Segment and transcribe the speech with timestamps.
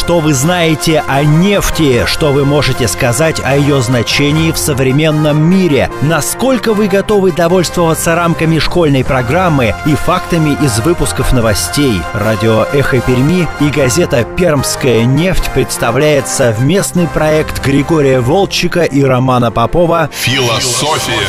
[0.00, 5.90] что вы знаете о нефти, что вы можете сказать о ее значении в современном мире,
[6.00, 12.00] насколько вы готовы довольствоваться рамками школьной программы и фактами из выпусков новостей.
[12.14, 20.08] Радио «Эхо Перми» и газета «Пермская нефть» представляет совместный проект Григория Волчика и Романа Попова
[20.12, 21.28] «Философия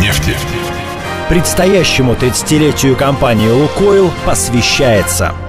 [0.00, 0.34] нефти».
[1.28, 5.34] Предстоящему 30-летию компании «Лукойл» посвящается–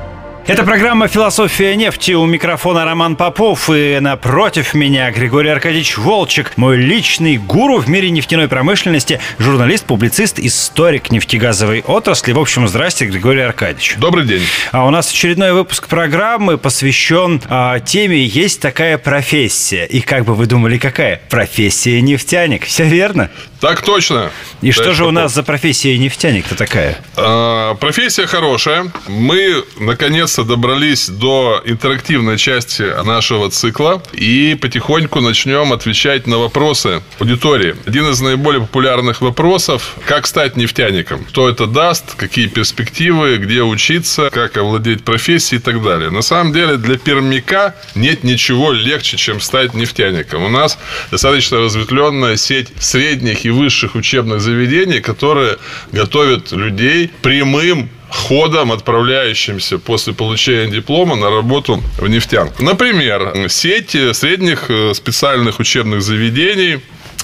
[0.53, 2.13] это программа «Философия нефти».
[2.13, 8.09] У микрофона Роман Попов и напротив меня Григорий Аркадьевич Волчек, мой личный гуру в мире
[8.11, 12.31] нефтяной промышленности, журналист, публицист, историк нефтегазовой отрасли.
[12.31, 13.95] В общем, здрасте, Григорий Аркадьевич.
[13.97, 14.41] Добрый день.
[14.71, 19.83] А у нас очередной выпуск программы посвящен а, теме «Есть такая профессия».
[19.83, 21.19] И как бы вы думали, какая?
[21.29, 22.63] Профессия нефтяник.
[22.63, 23.29] Все верно?
[23.59, 24.31] Так точно.
[24.61, 26.99] И что же у нас за профессия нефтяник-то такая?
[27.15, 28.91] А, профессия хорошая.
[29.07, 37.75] Мы, наконец-то, добрались до интерактивной части нашего цикла и потихоньку начнем отвечать на вопросы аудитории.
[37.85, 41.25] Один из наиболее популярных вопросов– как стать нефтяником?
[41.29, 42.15] Что это даст?
[42.15, 43.37] Какие перспективы?
[43.37, 44.29] Где учиться?
[44.31, 46.11] Как овладеть профессией и так далее.
[46.11, 50.43] На самом деле, для пермяка нет ничего легче, чем стать нефтяником.
[50.43, 50.77] У нас
[51.11, 55.57] достаточно разветвленная сеть средних и высших учебных заведений, которые
[55.91, 62.63] готовят людей прямым ходом, отправляющимся после получения диплома на работу в нефтянку.
[62.63, 66.79] Например, сеть средних э, специальных учебных заведений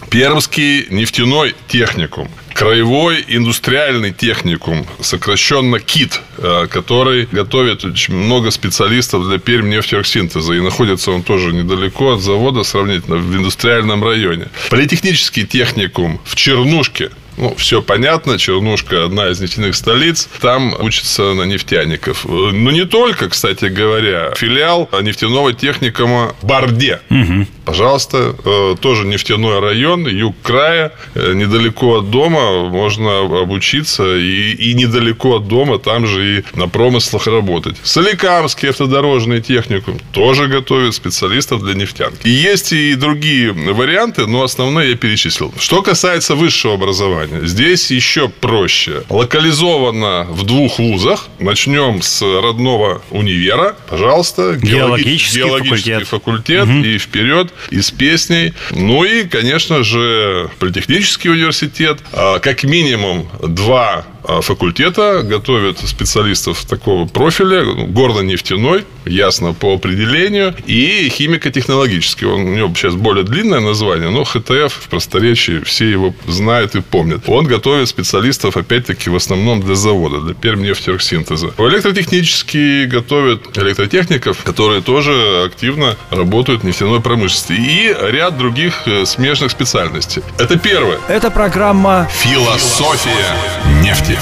[0.09, 2.29] Пермский нефтяной техникум.
[2.53, 10.53] Краевой индустриальный техникум, сокращенно КИТ, э, который готовит очень много специалистов для Пермь нефтеоргсинтеза.
[10.53, 14.47] И находится он тоже недалеко от завода, сравнительно в индустриальном районе.
[14.69, 20.29] Политехнический техникум в Чернушке, ну, все понятно, Чернушка одна из нефтяных столиц.
[20.39, 22.25] Там учатся на нефтяников.
[22.25, 24.33] Но не только, кстати говоря.
[24.35, 26.99] Филиал нефтяного техникума Барде.
[27.09, 27.47] Угу.
[27.65, 34.73] Пожалуйста, э, тоже нефтяной район, юг края, э, недалеко от дома можно обучиться и, и
[34.73, 37.77] недалеко от дома там же и на промыслах работать.
[37.83, 42.27] Соликамский автодорожный техникум тоже готовит специалистов для нефтянки.
[42.27, 45.53] И есть и другие варианты, но основные я перечислил.
[45.57, 49.03] Что касается высшего образования, здесь еще проще.
[49.09, 51.27] Локализовано в двух вузах.
[51.39, 53.75] Начнем с родного универа.
[53.89, 54.55] Пожалуйста.
[54.55, 56.83] Геологический, геологический факультет, факультет угу.
[56.83, 58.53] и вперед и с песней.
[58.71, 61.99] Ну и, конечно же, Политехнический университет.
[62.13, 64.05] А, как минимум два
[64.41, 72.25] факультета готовят специалистов такого профиля, горно-нефтяной, ясно по определению, и химико-технологический.
[72.25, 76.81] Он, у него сейчас более длинное название, но ХТФ в просторечии все его знают и
[76.81, 77.23] помнят.
[77.27, 81.53] Он готовит специалистов, опять-таки, в основном для завода, для пермнефтерсинтеза.
[81.57, 87.53] Электротехнический готовят электротехников, которые тоже активно работают в нефтяной промышленности.
[87.53, 90.21] И ряд других э, смежных специальностей.
[90.37, 90.99] Это первое.
[91.07, 93.35] Это программа «Философия
[93.81, 94.12] нефти».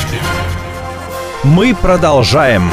[1.44, 2.69] Мы продолжаем.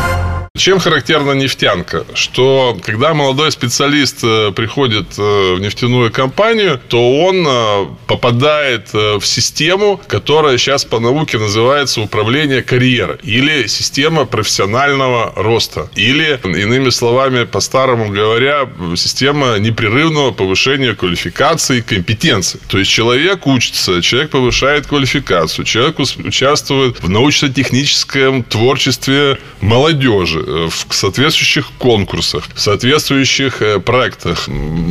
[0.56, 2.04] Чем характерна нефтянка?
[2.14, 9.22] Что когда молодой специалист э, приходит э, в нефтяную компанию, то он э, попадает в
[9.22, 15.90] систему, которая сейчас по науке называется управление карьерой или система профессионального роста.
[15.94, 22.60] Или, иными словами, по-старому говоря, система непрерывного повышения квалификации и компетенций.
[22.68, 31.70] То есть человек учится, человек повышает квалификацию, человек участвует в научно-техническом творчестве молодежи в соответствующих
[31.78, 34.48] конкурсах, в соответствующих э, проектах,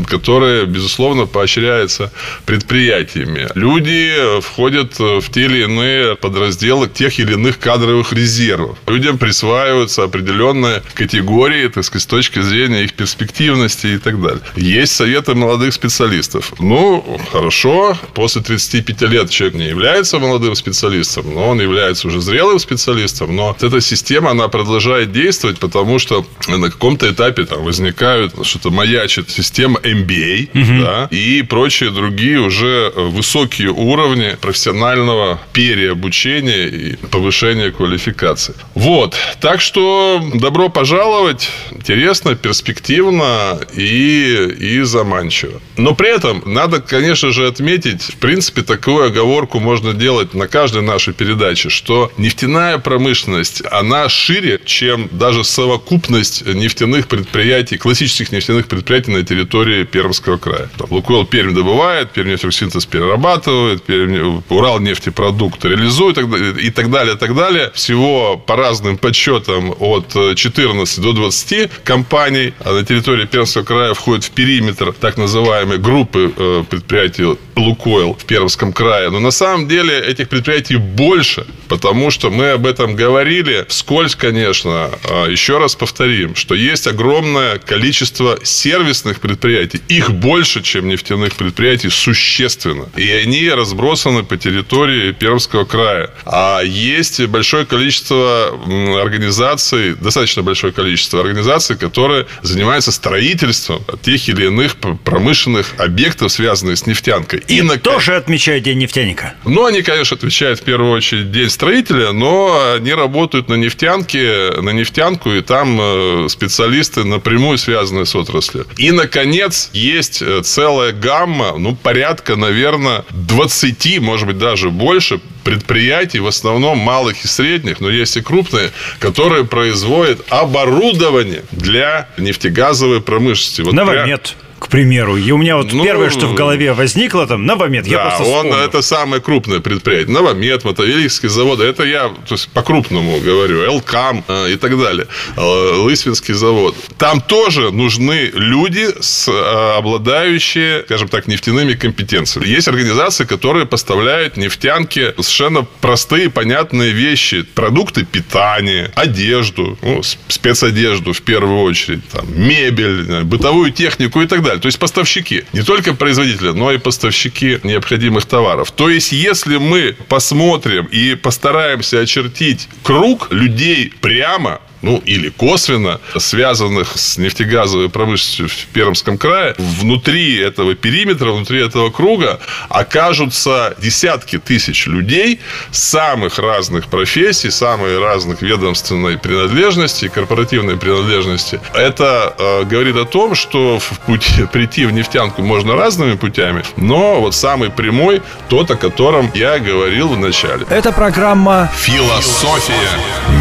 [0.07, 2.11] которые, безусловно, поощряются
[2.45, 3.47] предприятиями.
[3.55, 8.77] Люди э, входят в те или иные подразделы тех или иных кадровых резервов.
[8.87, 14.41] Людям присваиваются определенные категории, так сказать, с точки зрения их перспективности и так далее.
[14.55, 16.53] Есть советы молодых специалистов.
[16.59, 22.59] Ну, хорошо, после 35 лет человек не является молодым специалистом, но он является уже зрелым
[22.59, 28.33] специалистом, но эта система, она продолжает действовать действовать, потому что на каком-то этапе там возникают
[28.43, 30.83] что-то маячит система MBA, угу.
[30.83, 38.55] да, и прочие другие уже высокие уровни профессионального переобучения и повышения квалификации.
[38.73, 39.15] Вот.
[39.39, 41.49] Так что добро пожаловать.
[41.71, 45.61] Интересно, перспективно и, и заманчиво.
[45.77, 50.81] Но при этом надо, конечно же, отметить, в принципе, такую оговорку можно делать на каждой
[50.81, 58.67] нашей передаче, что нефтяная промышленность, она шире, чем даже даже совокупность нефтяных предприятий, классических нефтяных
[58.67, 60.69] предприятий на территории Пермского края.
[60.77, 67.17] Там Лукойл Пермь добывает, Пермь нефтесинтез перерабатывает, Пермь, Урал нефтепродукт реализует и так далее, и
[67.17, 67.71] так далее.
[67.73, 74.23] Всего по разным подсчетам от 14 до 20 компаний а на территории Пермского края входит
[74.23, 79.09] в периметр так называемой группы э, предприятий Лукойл в Пермском крае.
[79.09, 84.89] Но на самом деле этих предприятий больше, потому что мы об этом говорили вскользь, конечно.
[85.17, 89.81] А еще раз повторим, что есть огромное количество сервисных предприятий.
[89.87, 92.87] Их больше, чем нефтяных предприятий, существенно.
[92.95, 96.11] И они разбросаны по территории Пермского края.
[96.25, 98.53] А есть большое количество
[99.01, 106.85] организаций, достаточно большое количество организаций, которые занимаются строительством тех или иных промышленных объектов, связанных с
[106.85, 107.43] нефтянкой.
[107.47, 107.77] И, и на...
[107.77, 109.33] тоже отмечают День нефтяника.
[109.45, 114.69] Ну, они, конечно, отвечают в первую очередь День строителя, но они работают на нефтянке, на
[115.07, 118.65] нефтянку, и там э, специалисты напрямую связаны с отраслью.
[118.77, 126.19] И, наконец, есть э, целая гамма, ну, порядка, наверное, 20, может быть, даже больше предприятий,
[126.19, 133.61] в основном малых и средних, но есть и крупные, которые производят оборудование для нефтегазовой промышленности.
[133.61, 134.35] Вот Новомет.
[134.37, 135.17] Прям к примеру.
[135.17, 137.85] И у меня вот ну, первое, что в голове возникло, там, Новомет.
[137.85, 140.13] Да, я просто он, это самое крупное предприятие.
[140.13, 141.63] Новомет, Мотовилихские заводы.
[141.63, 143.65] Это я то есть, по-крупному говорю.
[143.65, 145.07] Элкам э, и так далее.
[145.35, 146.75] Э, Лысвинский завод.
[146.97, 152.47] Там тоже нужны люди, с, э, обладающие, скажем так, нефтяными компетенциями.
[152.47, 157.43] Есть организации, которые поставляют нефтянки совершенно простые, понятные вещи.
[157.43, 164.46] Продукты питания, одежду, ну, спецодежду в первую очередь, там, мебель, бытовую технику и так далее
[164.47, 164.61] далее.
[164.61, 165.43] То есть поставщики.
[165.53, 168.71] Не только производители, но и поставщики необходимых товаров.
[168.71, 176.97] То есть, если мы посмотрим и постараемся очертить круг людей прямо ну или косвенно связанных
[176.97, 182.39] с нефтегазовой промышленностью в Пермском крае, внутри этого периметра, внутри этого круга
[182.69, 185.39] окажутся десятки тысяч людей
[185.71, 191.59] самых разных профессий, самых разных ведомственной принадлежности, корпоративной принадлежности.
[191.73, 197.21] Это э, говорит о том, что в путь, прийти в нефтянку можно разными путями, но
[197.21, 200.65] вот самый прямой тот, о котором я говорил в начале.
[200.69, 202.89] Это программа «Философия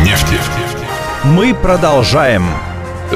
[0.05, 0.76] нефти».
[1.35, 2.45] Мы продолжаем.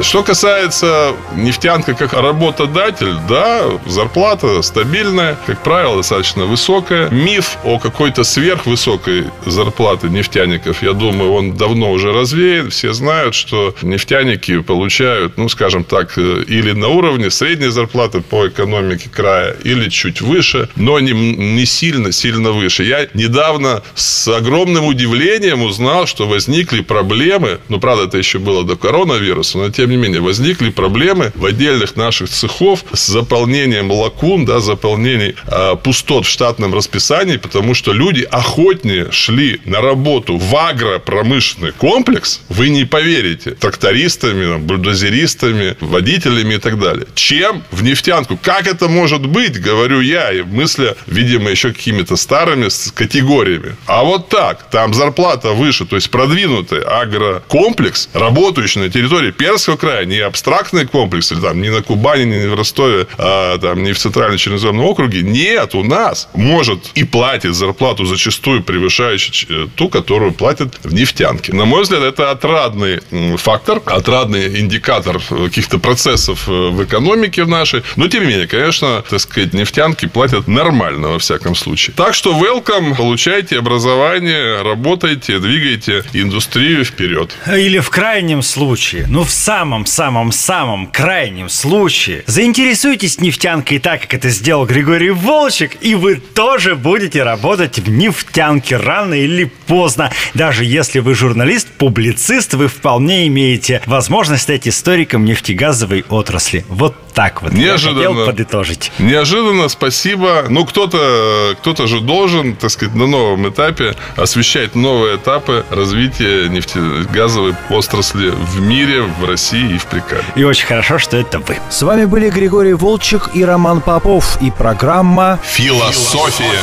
[0.02, 7.10] Что касается нефтянка как работодатель, да, зарплата стабильная, как правило, достаточно высокая.
[7.10, 12.70] Миф о какой-то сверхвысокой зарплате нефтяников, я думаю, он давно уже развеян.
[12.70, 19.10] Все знают, что нефтяники получают, ну, скажем так, или на уровне средней зарплаты по экономике
[19.10, 22.84] края, или чуть выше, но не, не сильно, сильно выше.
[22.84, 28.76] Я недавно с огромным удивлением узнал, что возникли проблемы, ну, правда, это еще было до
[28.76, 34.60] коронавируса, но тем не менее, возникли проблемы в отдельных наших цехов с заполнением лакун, да,
[34.60, 41.72] заполнением э, пустот в штатном расписании, потому что люди охотнее шли на работу в агропромышленный
[41.72, 48.36] комплекс, вы не поверите, трактористами, там, бульдозеристами, водителями и так далее, чем в нефтянку.
[48.36, 53.76] Как это может быть, говорю я, и мысля, видимо, еще какими-то старыми категориями.
[53.86, 59.76] А вот так, там зарплата выше, то есть продвинутый агрокомплекс, работающий на территории Перского Красноярского
[59.76, 63.98] края, не абстрактный комплекс, там, не на Кубани, не в Ростове, а там, не в
[63.98, 65.22] Центральном Черноземном округе.
[65.22, 71.52] Нет, у нас может и платит зарплату зачастую превышающую ту, которую платят в нефтянке.
[71.52, 73.00] На мой взгляд, это отрадный
[73.36, 77.82] фактор, отрадный индикатор каких-то процессов э, в экономике в нашей.
[77.96, 81.94] Но, тем не менее, конечно, так сказать, нефтянки платят нормально, во всяком случае.
[81.96, 87.36] Так что welcome, получайте образование, работайте, двигайте индустрию вперед.
[87.46, 92.24] Или в крайнем случае, ну, в самом самом-самом-самом крайнем случае.
[92.26, 98.78] Заинтересуйтесь нефтянкой так, как это сделал Григорий Волчек, и вы тоже будете работать в нефтянке
[98.78, 100.10] рано или поздно.
[100.34, 106.64] Даже если вы журналист, публицист, вы вполне имеете возможность стать историком нефтегазовой отрасли.
[106.68, 107.52] Вот так вот.
[107.52, 108.00] Неожиданно.
[108.00, 108.90] Я хотел подытожить.
[108.98, 110.46] Неожиданно, спасибо.
[110.48, 117.54] Ну, кто-то кто же должен, так сказать, на новом этапе освещать новые этапы развития нефтегазовой
[117.68, 120.24] отрасли в мире, в России и в Прикале.
[120.34, 121.58] И очень хорошо, что это вы.
[121.70, 126.58] С вами были Григорий Волчек и Роман Попов и программа «Философия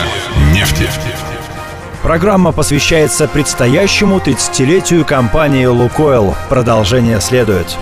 [0.53, 0.89] нефти».
[2.01, 6.35] Программа посвящается предстоящему 30-летию компании «Лукойл».
[6.47, 7.77] Продолжение следует.